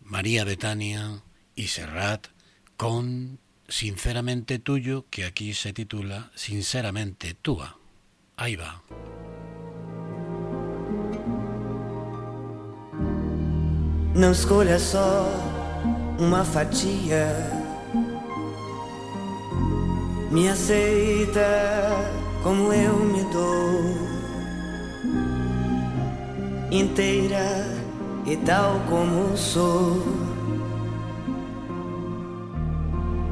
María 0.01 0.45
Betania 0.45 1.21
y 1.55 1.67
Serrat 1.67 2.34
con 2.77 3.39
Sinceramente 3.67 4.59
Tuyo, 4.59 5.05
que 5.09 5.25
aquí 5.25 5.53
se 5.53 5.73
titula 5.73 6.31
Sinceramente 6.35 7.33
Tua. 7.33 7.77
Ahí 8.37 8.55
va. 8.55 8.83
Não 14.13 14.31
escolha 14.31 14.79
só 14.79 15.27
uma 16.19 16.43
fatia. 16.45 17.27
Me 20.31 20.49
aceita 20.49 21.41
como 22.43 22.71
eu 22.71 22.97
me 22.99 23.23
dou, 23.31 23.81
inteira 26.71 27.65
e 28.25 28.37
tal 28.37 28.79
como 28.89 29.35
sou. 29.35 30.24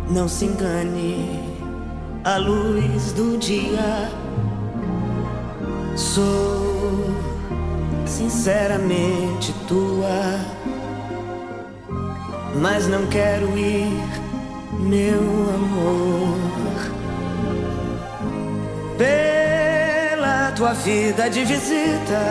Não 0.10 0.28
se 0.28 0.46
engane, 0.46 1.58
a 2.24 2.38
luz 2.38 3.14
do 3.14 3.38
dia. 3.38 4.10
Sou 5.96 7.06
sinceramente 8.06 9.54
tua, 9.68 10.40
mas 12.62 12.88
não 12.88 13.06
quero 13.08 13.58
ir, 13.58 13.92
meu 14.80 15.20
amor, 15.54 16.38
pela 18.98 20.52
tua 20.52 20.74
vida 20.74 21.30
de 21.30 21.44
visita, 21.44 22.22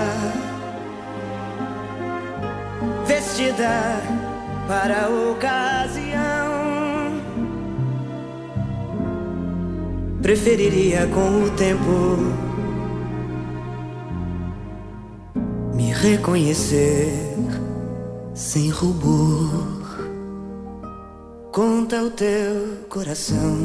vestida 3.06 4.00
para 4.68 5.06
a 5.06 5.30
ocasião. 5.30 6.51
Preferiria 10.22 11.08
com 11.08 11.42
o 11.42 11.50
tempo 11.50 12.16
me 15.74 15.92
reconhecer 15.92 17.12
sem 18.32 18.70
rubor. 18.70 19.50
Conta 21.50 22.00
o 22.04 22.10
teu 22.10 22.86
coração 22.88 23.58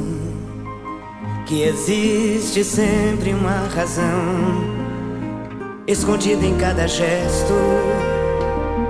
que 1.46 1.62
existe 1.62 2.64
sempre 2.64 3.36
uma 3.36 3.68
razão 3.68 4.78
escondida 5.86 6.44
em 6.44 6.58
cada 6.58 6.88
gesto, 6.88 7.54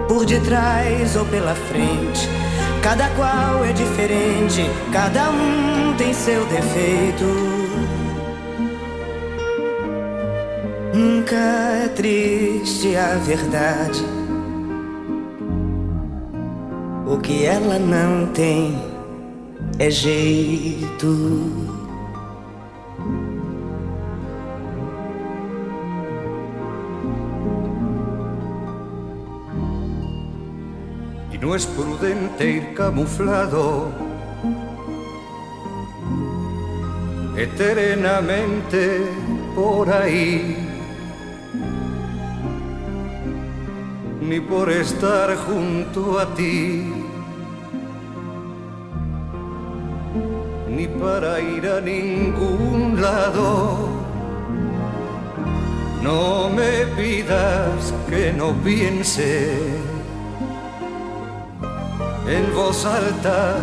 por 0.07 0.26
detrás 0.26 1.18
ou 1.18 1.26
pela 1.26 1.53
frente. 1.53 2.30
Cada 2.82 3.09
qual 3.09 3.65
é 3.65 3.73
diferente, 3.73 4.63
cada 4.91 5.30
um 5.30 5.93
tem 5.97 6.13
seu 6.13 6.45
defeito. 6.45 7.25
Nunca 10.93 11.36
é 11.36 11.88
triste 11.89 12.95
a 12.95 13.15
verdade. 13.15 14.03
O 17.05 17.17
que 17.19 17.45
ela 17.45 17.78
não 17.78 18.28
tem 18.28 18.82
é 19.80 19.89
jeito. 19.89 21.66
No 31.48 31.56
es 31.56 31.66
prudente 31.66 32.50
ir 32.50 32.74
camuflado. 32.74 33.89
Eternamente 37.38 39.02
por 39.56 39.89
ahí, 39.89 40.58
ni 44.20 44.41
por 44.41 44.70
estar 44.70 45.38
junto 45.38 46.20
a 46.20 46.26
ti, 46.36 46.91
ni 50.70 50.88
para 51.00 51.39
ir 51.39 51.66
a 51.66 51.80
ningún 51.80 53.02
lado. 53.02 53.88
No 56.04 56.50
me 56.50 56.86
pidas 56.98 57.93
que 58.10 58.34
no 58.34 58.52
piense 58.66 59.97
en 62.28 62.53
voz 62.53 62.86
alta 62.86 63.55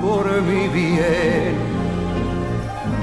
por 0.00 0.40
mi 0.42 0.68
bien, 0.68 1.54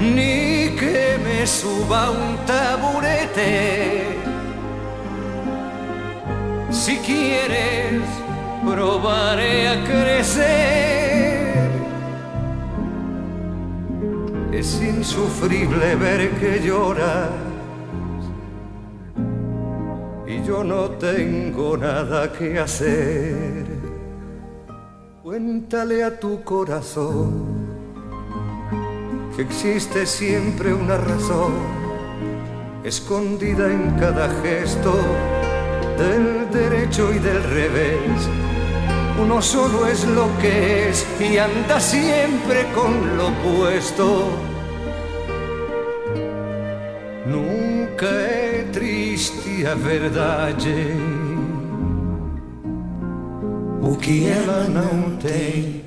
ni 0.00 0.74
que 0.76 1.18
me 1.24 1.46
suba 1.46 2.10
un 2.10 2.36
taburete. 2.44 4.18
Si 6.70 6.96
quieres, 6.98 8.02
probaré 8.66 9.68
a 9.68 9.84
crecer. 9.84 11.54
Es 14.52 14.80
insufrible 14.80 15.94
ver 15.96 16.30
que 16.40 16.60
lloras 16.64 17.30
y 20.26 20.42
yo 20.44 20.64
no 20.64 20.90
tengo 20.90 21.76
nada 21.76 22.32
que 22.32 22.58
hacer. 22.58 23.73
Cuéntale 25.24 26.04
a 26.04 26.20
tu 26.20 26.44
corazón 26.44 27.46
que 29.34 29.40
existe 29.40 30.04
siempre 30.04 30.74
una 30.74 30.98
razón 30.98 31.54
escondida 32.84 33.72
en 33.72 33.92
cada 33.92 34.28
gesto 34.42 34.92
del 35.96 36.50
derecho 36.50 37.10
y 37.10 37.20
del 37.20 37.42
revés. 37.42 38.28
Uno 39.18 39.40
solo 39.40 39.86
es 39.86 40.06
lo 40.06 40.26
que 40.42 40.90
es 40.90 41.06
y 41.18 41.38
anda 41.38 41.80
siempre 41.80 42.66
con 42.74 43.16
lo 43.16 43.28
opuesto. 43.28 44.28
Nunca 47.24 48.10
é 48.10 48.66
triste 48.70 49.66
a 49.66 49.74
verdade. 49.74 51.33
O 53.86 53.98
que 53.98 54.26
ela 54.26 54.66
não 54.68 55.16
tem 55.18 55.84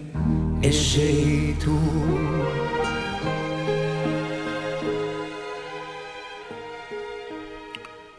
é 0.62 0.72
jeito. 0.72 1.72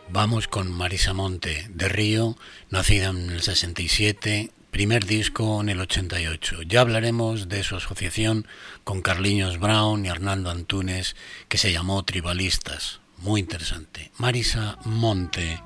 Vamos 0.09 0.49
con 0.49 0.73
Marisa 0.73 1.15
Monte, 1.15 1.69
de 1.71 1.89
Río, 1.89 2.37
nacida 2.71 3.11
en 3.11 3.31
el 3.31 3.41
67, 3.41 4.51
primer 4.73 5.07
disco 5.07 5.61
en 5.61 5.69
el 5.69 5.81
88. 5.81 6.63
Ya 6.63 6.81
hablaremos 6.81 7.49
de 7.49 7.63
su 7.63 7.77
asociación 7.77 8.49
con 8.83 9.01
Carliños 9.01 9.61
Brown 9.61 10.05
y 10.05 10.09
Hernando 10.09 10.51
Antunes, 10.51 11.15
que 11.49 11.57
se 11.57 11.71
llamó 11.71 12.05
Tribalistas. 12.05 13.01
muy 13.19 13.41
interesante. 13.41 14.11
Marisa 14.19 14.79
Monte, 14.85 15.61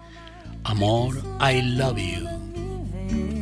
Amor, 0.65 1.17
I 1.41 1.63
Love 1.63 1.99
You. 1.99 3.42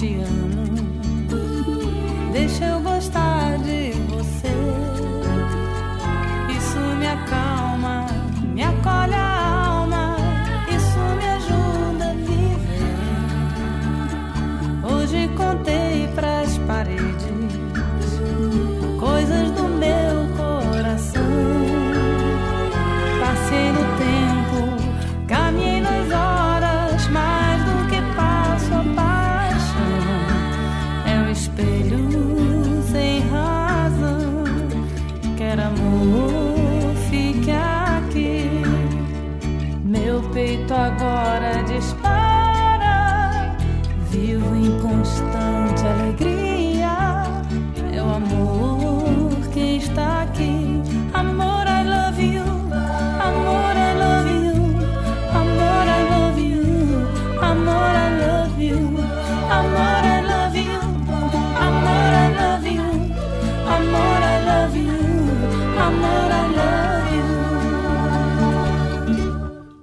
te 0.00 0.14
amo. 0.14 0.64
Deixa 2.32 2.64
eu 2.64 2.80
gostar 2.80 3.58
de 3.58 3.89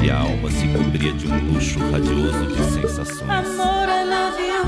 que 0.00 0.10
a 0.10 0.18
alma 0.20 0.50
se 0.50 0.68
cobria 0.68 1.12
de 1.12 1.26
um 1.26 1.52
luxo 1.52 1.78
radioso 1.90 2.46
de 2.46 2.62
sensações. 2.72 3.22
Amor 3.22 3.88
é 3.88 4.00
à 4.00 4.04
l'avião, 4.04 4.66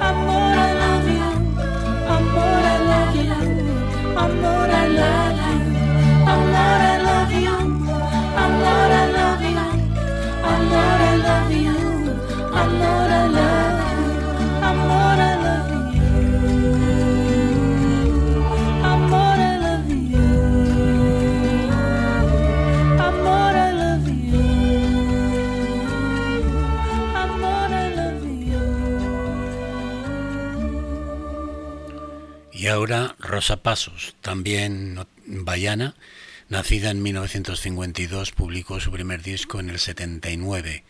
amor 0.00 0.52
é 0.52 0.58
à 0.58 0.74
l'avião, 0.80 1.36
amor 2.08 2.64
é 2.64 2.74
à 2.74 2.78
l'avião, 2.88 3.46
amor 4.16 4.68
à 4.68 4.86
l'avião, 4.98 5.76
amor 6.26 6.80
à 6.80 6.98
l'avião, 7.06 7.62
amor 8.36 8.90
à 8.90 9.06
l'avião, 9.14 9.74
amor 10.42 10.98
à 11.00 11.16
l'avião, 11.16 11.82
amor 12.52 13.10
à 13.10 13.28
l'avião. 13.28 13.67
Y 32.78 32.80
ahora 32.80 33.16
Rosa 33.18 33.56
Pasos, 33.64 34.14
también 34.20 35.04
baiana, 35.26 35.96
nacida 36.48 36.92
en 36.92 37.02
1952, 37.02 38.30
publicó 38.30 38.78
su 38.78 38.92
primer 38.92 39.20
disco 39.20 39.58
en 39.58 39.68
el 39.68 39.80
79. 39.80 40.84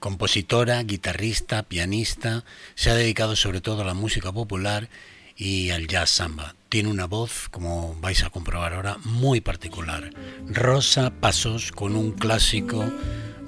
Compositora, 0.00 0.82
guitarrista, 0.82 1.62
pianista, 1.62 2.44
se 2.74 2.90
ha 2.90 2.96
dedicado 2.96 3.36
sobre 3.36 3.60
todo 3.60 3.82
a 3.82 3.84
la 3.84 3.94
música 3.94 4.32
popular 4.32 4.88
y 5.36 5.70
al 5.70 5.86
jazz 5.86 6.10
samba. 6.10 6.56
Tiene 6.68 6.88
una 6.88 7.04
voz, 7.04 7.48
como 7.52 7.94
vais 8.00 8.24
a 8.24 8.30
comprobar 8.30 8.74
ahora, 8.74 8.96
muy 9.04 9.40
particular. 9.40 10.10
Rosa 10.48 11.12
Pasos 11.20 11.70
con 11.70 11.94
un 11.94 12.10
clásico, 12.10 12.84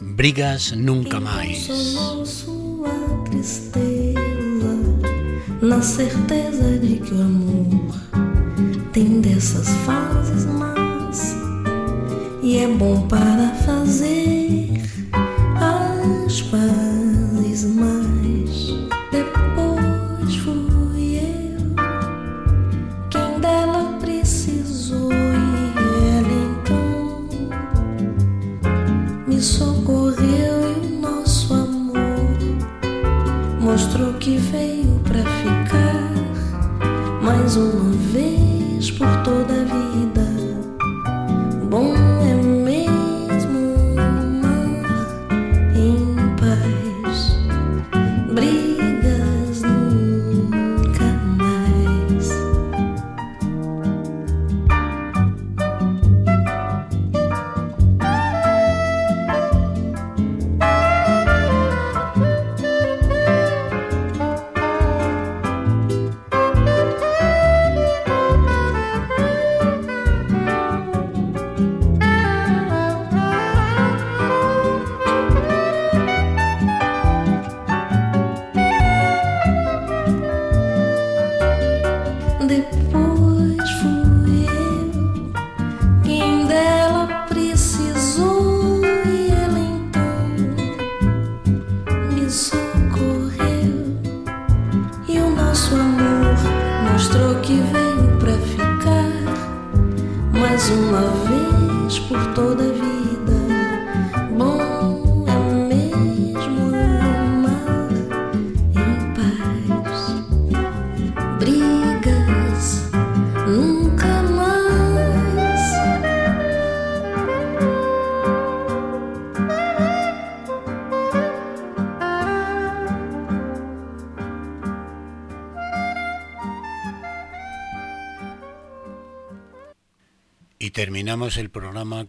Brigas 0.00 0.76
Nunca 0.76 1.18
Mais. 1.18 1.68
Na 5.64 5.80
certeza 5.80 6.78
de 6.78 6.96
que 6.96 7.14
o 7.14 7.22
amor 7.22 7.94
tem 8.92 9.22
dessas 9.22 9.66
fases 9.86 10.44
más. 10.44 11.34
E 12.42 12.58
é 12.58 12.68
bom 12.68 13.08
para 13.08 13.48
fazer 13.64 14.68
as 15.56 16.42
pazes, 16.42 17.64
mas 17.64 18.74
depois 19.10 20.36
fui 20.36 21.16
eu 21.16 21.74
quem 23.08 23.40
dela 23.40 23.96
precisou 24.00 25.10
e 25.10 25.16
ela 26.18 26.36
então 26.60 27.26
me 29.26 29.40
socorreu 29.40 30.60
e 30.60 30.94
o 30.94 31.00
nosso 31.00 31.54
amor 31.54 32.38
mostrou 33.62 34.12
que 34.18 34.36
veio 34.36 34.73
was 37.56 37.74
over. 37.74 38.13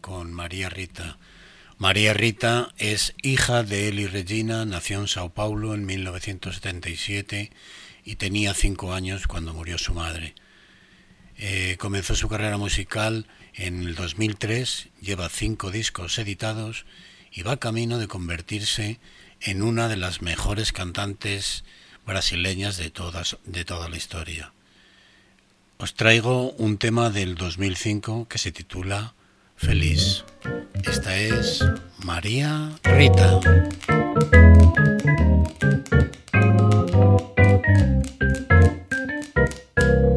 Con 0.01 0.33
María 0.33 0.69
Rita. 0.69 1.17
María 1.77 2.13
Rita 2.13 2.73
es 2.77 3.13
hija 3.21 3.63
de 3.63 3.89
Eli 3.89 4.07
Regina, 4.07 4.65
nació 4.65 4.99
en 4.99 5.07
Sao 5.07 5.29
Paulo 5.29 5.75
en 5.75 5.85
1977 5.85 7.51
y 8.03 8.15
tenía 8.15 8.53
cinco 8.53 8.93
años 8.93 9.27
cuando 9.27 9.53
murió 9.53 9.77
su 9.77 9.93
madre. 9.93 10.33
Eh, 11.37 11.75
comenzó 11.79 12.15
su 12.15 12.27
carrera 12.27 12.57
musical 12.57 13.27
en 13.53 13.83
el 13.83 13.95
2003, 13.95 14.89
lleva 15.01 15.29
cinco 15.29 15.69
discos 15.69 16.17
editados 16.17 16.85
y 17.31 17.43
va 17.43 17.57
camino 17.57 17.99
de 17.99 18.07
convertirse 18.07 18.99
en 19.41 19.61
una 19.61 19.87
de 19.87 19.97
las 19.97 20.21
mejores 20.21 20.71
cantantes 20.71 21.63
brasileñas 22.05 22.77
de, 22.77 22.89
todas, 22.89 23.37
de 23.45 23.63
toda 23.65 23.89
la 23.89 23.97
historia. 23.97 24.53
Os 25.77 25.93
traigo 25.93 26.51
un 26.53 26.77
tema 26.77 27.09
del 27.09 27.35
2005 27.35 28.27
que 28.29 28.37
se 28.37 28.51
titula 28.51 29.13
Feliz. 29.55 30.23
Esta 30.85 31.15
es 31.17 31.59
María 32.03 32.71
Rita. 32.83 33.39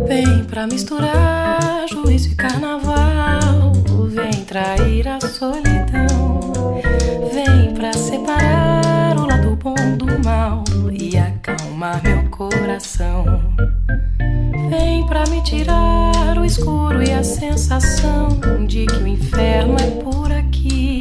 Vem 0.06 0.44
pra 0.44 0.66
misturar 0.66 1.86
juízo 1.88 2.30
e 2.30 2.34
carnaval. 2.34 3.72
Vem 4.08 4.44
trair 4.44 5.08
a 5.08 5.20
solidão. 5.20 6.80
Vem 7.32 7.74
pra 7.74 7.92
separar 7.92 9.16
o 9.16 9.26
lado 9.26 9.56
bom 9.56 9.96
do 9.96 10.06
mal 10.24 10.64
e 10.92 11.16
acalmar 11.16 12.02
meu 12.02 12.27
coração. 12.38 13.24
Vem 14.70 15.04
pra 15.08 15.24
me 15.26 15.42
tirar 15.42 16.38
o 16.38 16.44
escuro 16.44 17.02
e 17.02 17.12
a 17.12 17.24
sensação 17.24 18.28
de 18.64 18.86
que 18.86 19.02
o 19.02 19.08
inferno 19.08 19.74
é 19.74 19.90
por 20.02 20.30
aqui. 20.30 21.00